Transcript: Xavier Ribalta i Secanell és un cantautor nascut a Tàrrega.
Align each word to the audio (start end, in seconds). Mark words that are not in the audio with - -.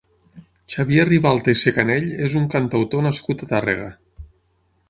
Xavier 0.75 1.03
Ribalta 1.09 1.53
i 1.57 1.59
Secanell 1.65 2.09
és 2.29 2.39
un 2.41 2.47
cantautor 2.57 3.07
nascut 3.09 3.45
a 3.47 3.51
Tàrrega. 3.55 3.93